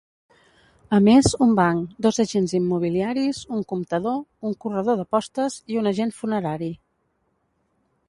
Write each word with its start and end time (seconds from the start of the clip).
A 0.97 0.99
més, 1.07 1.27
un 1.45 1.51
banc, 1.59 1.91
dos 2.05 2.17
agents 2.23 2.57
immobiliaris, 2.61 3.43
un 3.59 3.63
comptador, 3.75 4.19
un 4.51 4.59
corredor 4.65 5.01
d'apostes 5.03 5.63
i 5.75 5.83
un 5.83 5.95
agent 5.97 6.19
funerari. 6.23 6.77